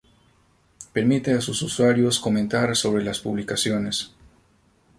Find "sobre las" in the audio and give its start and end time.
2.75-3.19